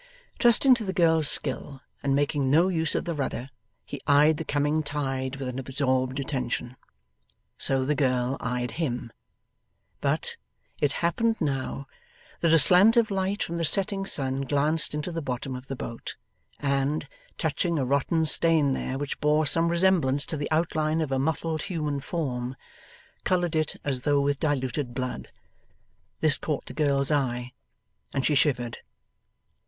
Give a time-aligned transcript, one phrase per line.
[0.39, 3.49] Trusting to the girl's skill and making no use of the rudder,
[3.85, 6.75] he eyed the coming tide with an absorbed attention.
[7.59, 9.11] So the girl eyed him.
[9.99, 10.37] But,
[10.79, 11.85] it happened now,
[12.39, 15.75] that a slant of light from the setting sun glanced into the bottom of the
[15.75, 16.15] boat,
[16.59, 17.07] and,
[17.37, 21.61] touching a rotten stain there which bore some resemblance to the outline of a muffled
[21.61, 22.55] human form,
[23.23, 25.29] coloured it as though with diluted blood.
[26.21, 27.53] This caught the girl's eye,
[28.15, 28.79] and she shivered.